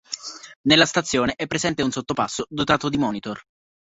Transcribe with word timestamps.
Nella 0.63 0.87
stazione 0.87 1.33
è 1.35 1.45
presente 1.45 1.83
un 1.83 1.91
sottopasso 1.91 2.47
dotato 2.49 2.89
di 2.89 2.97
monitor. 2.97 3.39